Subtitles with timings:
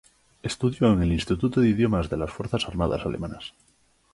[0.41, 3.53] Estudió en el Instituto de Idiomas de las Fuerzas Armadas Alemanas.